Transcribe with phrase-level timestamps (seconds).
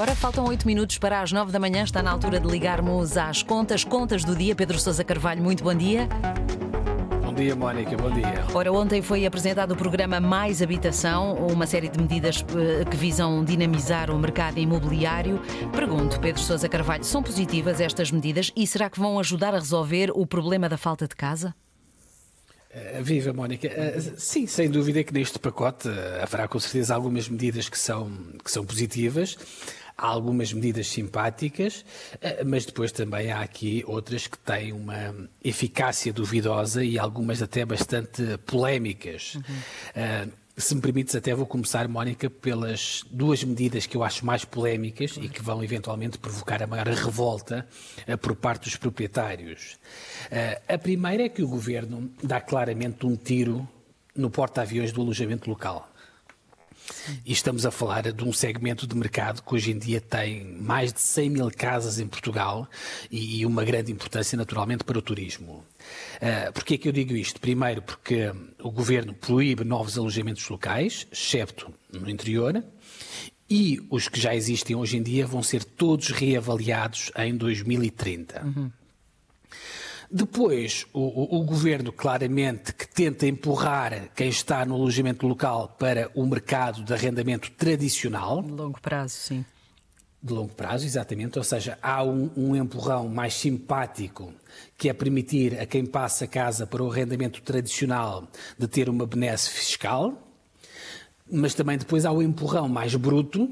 [0.00, 1.82] Agora faltam oito minutos para as nove da manhã.
[1.82, 3.84] Está na altura de ligarmos às contas.
[3.84, 4.54] Contas do dia.
[4.56, 6.08] Pedro Sousa Carvalho, muito bom dia.
[7.22, 8.46] Bom dia, Mónica, bom dia.
[8.54, 13.44] Ora, ontem foi apresentado o programa Mais Habitação, uma série de medidas eh, que visam
[13.44, 15.38] dinamizar o mercado imobiliário.
[15.70, 20.10] Pergunto, Pedro Sousa Carvalho, são positivas estas medidas e será que vão ajudar a resolver
[20.14, 21.54] o problema da falta de casa?
[22.72, 23.68] Uh, viva, Mónica.
[23.68, 28.10] Uh, sim, sem dúvida que neste pacote uh, haverá com certeza algumas medidas que são,
[28.44, 29.36] que são positivas,
[29.98, 31.84] há algumas medidas simpáticas,
[32.46, 38.38] mas depois também há aqui outras que têm uma eficácia duvidosa e algumas até bastante
[38.46, 39.34] polémicas.
[39.34, 40.32] Uhum.
[40.60, 45.16] Se me permites, até vou começar, Mónica, pelas duas medidas que eu acho mais polémicas
[45.16, 47.66] e que vão eventualmente provocar a maior revolta
[48.06, 49.78] uh, por parte dos proprietários.
[50.26, 53.66] Uh, a primeira é que o governo dá claramente um tiro
[54.14, 55.89] no porta-aviões do alojamento local.
[57.24, 60.92] E estamos a falar de um segmento de mercado que hoje em dia tem mais
[60.92, 62.68] de 100 mil casas em Portugal
[63.10, 65.64] e uma grande importância, naturalmente, para o turismo.
[66.16, 67.40] Uh, Porquê é que eu digo isto?
[67.40, 72.62] Primeiro, porque o governo proíbe novos alojamentos locais, excepto no interior,
[73.48, 78.44] e os que já existem hoje em dia vão ser todos reavaliados em 2030.
[78.44, 78.70] Uhum.
[80.12, 86.26] Depois, o, o, governo claramente que tenta empurrar quem está no alojamento local para o
[86.26, 88.42] mercado de arrendamento tradicional.
[88.42, 89.44] De longo prazo, sim.
[90.20, 91.38] De longo prazo, exatamente.
[91.38, 94.34] Ou seja, há um, um empurrão mais simpático
[94.76, 98.26] que é permitir a quem passa a casa para o arrendamento tradicional
[98.58, 100.26] de ter uma benesse fiscal.
[101.30, 103.48] Mas também depois há o empurrão mais bruto,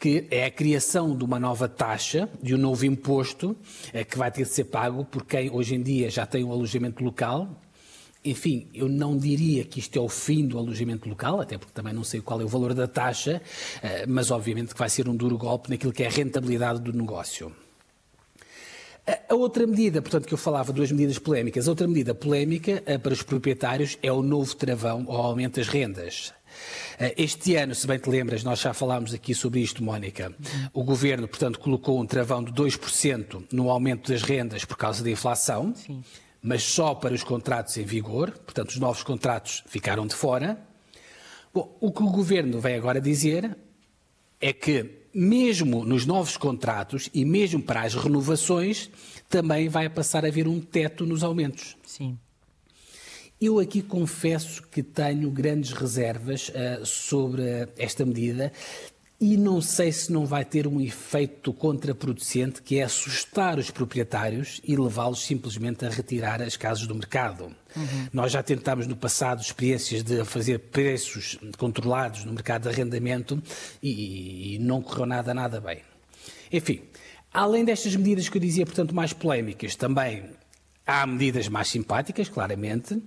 [0.00, 3.54] que é a criação de uma nova taxa, de um novo imposto,
[3.92, 6.50] é, que vai ter de ser pago por quem hoje em dia já tem um
[6.50, 7.60] alojamento local.
[8.24, 11.92] Enfim, eu não diria que isto é o fim do alojamento local, até porque também
[11.92, 13.42] não sei qual é o valor da taxa,
[13.82, 16.92] eh, mas obviamente que vai ser um duro golpe naquilo que é a rentabilidade do
[16.92, 17.54] negócio.
[19.28, 22.98] A outra medida, portanto, que eu falava, duas medidas polémicas, a outra medida polémica eh,
[22.98, 26.32] para os proprietários é o novo travão ao aumento das rendas.
[26.98, 30.34] Eh, este ano, se bem te lembras, nós já falámos aqui sobre isto, Mónica.
[30.72, 35.10] O governo, portanto, colocou um travão de 2% no aumento das rendas por causa da
[35.10, 36.04] inflação, Sim.
[36.42, 40.60] mas só para os contratos em vigor, portanto, os novos contratos ficaram de fora.
[41.52, 43.56] Bom, o que o governo vem agora dizer
[44.40, 48.90] é que, mesmo nos novos contratos e mesmo para as renovações,
[49.28, 51.76] também vai passar a haver um teto nos aumentos.
[51.86, 52.18] Sim.
[53.40, 58.52] Eu aqui confesso que tenho grandes reservas uh, sobre esta medida
[59.20, 64.62] e não sei se não vai ter um efeito contraproducente, que é assustar os proprietários
[64.64, 67.54] e levá-los simplesmente a retirar as casas do mercado.
[67.76, 68.08] Uhum.
[68.14, 73.42] Nós já tentámos no passado experiências de fazer preços controlados no mercado de arrendamento
[73.82, 75.82] e, e não correu nada, nada bem.
[76.50, 76.80] Enfim,
[77.30, 80.24] além destas medidas que eu dizia, portanto, mais polémicas, também
[80.92, 83.00] Há medidas mais simpáticas, claramente.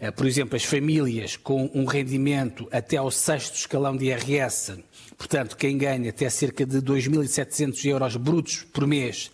[0.00, 4.82] Eh, por exemplo, as famílias com um rendimento até ao sexto escalão de IRS,
[5.18, 9.30] portanto, quem ganha até cerca de 2.700 euros brutos por mês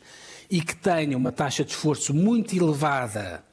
[0.50, 3.44] e que tenha uma taxa de esforço muito elevada,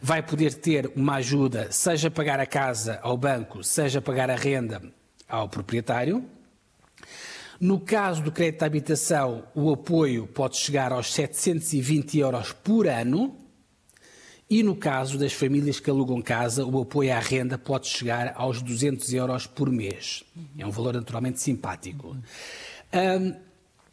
[0.00, 4.80] vai poder ter uma ajuda, seja pagar a casa ao banco, seja pagar a renda
[5.28, 6.24] ao proprietário.
[7.60, 13.36] No caso do crédito de habitação, o apoio pode chegar aos 720 euros por ano
[14.50, 18.62] e no caso das famílias que alugam casa, o apoio à renda pode chegar aos
[18.62, 20.24] 200 euros por mês.
[20.58, 22.16] É um valor naturalmente simpático.
[22.92, 23.48] Um,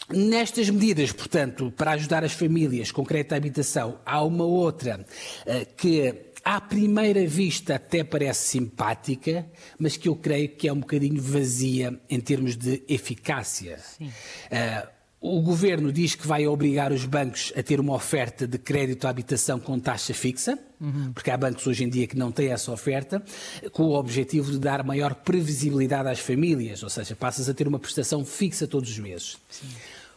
[0.07, 5.75] Nestas medidas, portanto, para ajudar as famílias com crédito à habitação, há uma outra uh,
[5.75, 6.13] que
[6.43, 9.47] à primeira vista até parece simpática,
[9.79, 13.79] mas que eu creio que é um bocadinho vazia em termos de eficácia.
[13.99, 14.94] Uh,
[15.27, 19.09] o governo diz que vai obrigar os bancos a ter uma oferta de crédito à
[19.09, 21.11] habitação com taxa fixa, uhum.
[21.13, 23.23] porque há bancos hoje em dia que não têm essa oferta,
[23.71, 27.79] com o objetivo de dar maior previsibilidade às famílias, ou seja, passas a ter uma
[27.79, 29.37] prestação fixa todos os meses.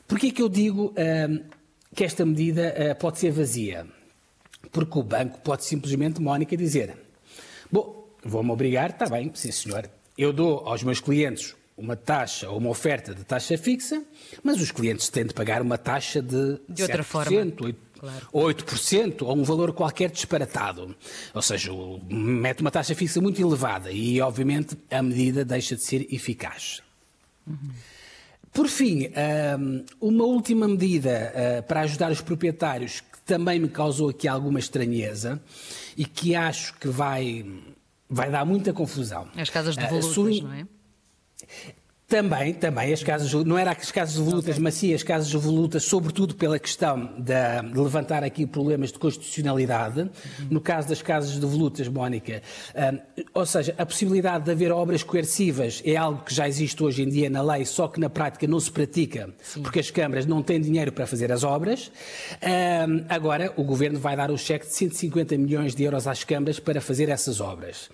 [0.06, 1.44] Por que é que eu digo uh,
[1.94, 3.86] que esta medida uh, pode ser vazia?
[4.71, 6.94] Porque o banco pode simplesmente, Mónica, dizer:
[7.72, 9.88] Bom, vou-me obrigar, está bem, sim senhor,
[10.18, 14.03] eu dou aos meus clientes uma taxa ou uma oferta de taxa fixa,
[14.42, 17.30] mas os clientes têm de pagar uma taxa de, de outra 7%, forma.
[17.30, 18.28] 8%, claro.
[18.33, 20.95] 8% ou um valor qualquer disparatado.
[21.33, 21.71] Ou seja,
[22.10, 26.83] mete uma taxa fixa muito elevada e, obviamente, a medida deixa de ser eficaz.
[27.47, 27.71] Uhum.
[28.53, 29.10] Por fim,
[30.01, 35.41] uma última medida ah, para ajudar os proprietários que também me causou aqui alguma estranheza
[35.97, 37.47] e que acho que vai,
[38.09, 39.28] vai dar muita confusão.
[39.36, 40.66] As casas de volutas, uh, não é?
[42.09, 44.62] Também, também, as casas, não era as casas de volutas, okay.
[44.62, 48.98] mas sim as casas de volutas, sobretudo pela questão de, de levantar aqui problemas de
[48.98, 50.00] constitucionalidade.
[50.00, 50.10] Uhum.
[50.53, 52.41] No caso das casas de volutas, Mónica,
[52.74, 52.98] um,
[53.34, 57.10] ou seja, a possibilidade de haver obras coercivas é algo que já existe hoje em
[57.10, 59.60] dia na lei, só que na prática não se pratica, sim.
[59.60, 61.92] porque as câmaras não têm dinheiro para fazer as obras.
[62.42, 66.59] Um, agora, o Governo vai dar o cheque de 150 milhões de euros às câmaras
[66.59, 67.91] para fazer essas obras.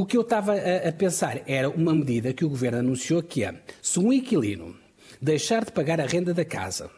[0.00, 3.44] O que eu estava a, a pensar era uma medida que o Governo anunciou que
[3.44, 4.74] é, se um inquilino
[5.20, 6.90] deixar de pagar a renda da casa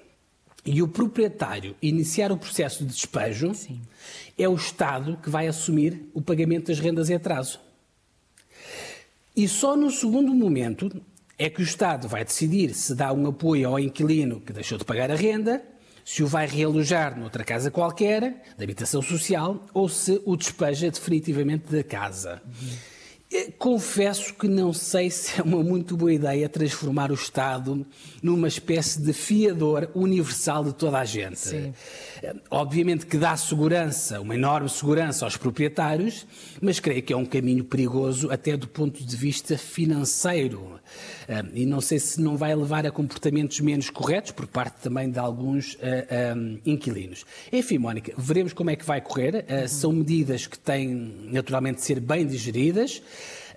[0.65, 3.81] e o proprietário iniciar o processo de despejo, Sim.
[4.39, 7.59] é o Estado que vai assumir o pagamento das rendas em atraso.
[9.35, 10.89] E só no segundo momento
[11.37, 14.85] é que o Estado vai decidir se dá um apoio ao inquilino que deixou de
[14.85, 15.61] pagar a renda
[16.05, 21.67] se o vai realojar noutra casa qualquer, de habitação social, ou se o despeja definitivamente
[21.67, 22.41] da casa.
[22.45, 22.92] Uhum.
[23.58, 27.87] Confesso que não sei se é uma muito boa ideia transformar o Estado
[28.23, 31.38] numa espécie de fiador universal de toda a gente.
[31.38, 31.73] Sim.
[32.50, 36.26] Obviamente que dá segurança, uma enorme segurança aos proprietários,
[36.61, 40.79] mas creio que é um caminho perigoso até do ponto de vista financeiro.
[41.55, 45.19] E não sei se não vai levar a comportamentos menos corretos por parte também de
[45.19, 47.25] alguns uh, um, inquilinos.
[47.50, 49.44] Enfim, Mónica, veremos como é que vai correr.
[49.49, 53.02] Uh, são medidas que têm naturalmente de ser bem digeridas.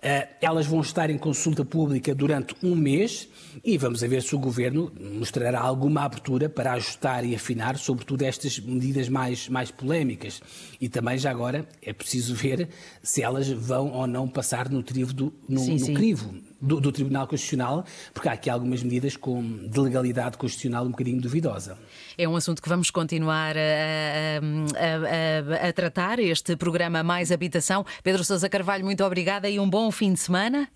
[0.05, 3.27] Uh, elas vão estar em consulta pública durante um mês
[3.63, 8.59] e vamos ver se o Governo mostrará alguma abertura para ajustar e afinar, sobretudo estas
[8.59, 10.43] medidas mais, mais polémicas.
[10.79, 12.69] E também, já agora, é preciso ver
[13.01, 15.93] se elas vão ou não passar no, trivo do, no, sim, no sim.
[15.95, 20.91] crivo do, do, Tribunal Constitucional, porque há aqui algumas medidas com, de legalidade constitucional um
[20.91, 21.77] bocadinho duvidosa.
[22.17, 24.39] É um assunto que vamos continuar a,
[24.79, 27.85] a, a, a tratar, este programa Mais Habitação.
[28.03, 30.67] Pedro Sousa Carvalho, muito obrigada e um bom fim de semana.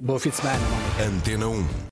[0.00, 0.58] Bom fim de semana.
[1.04, 1.66] Antena 1.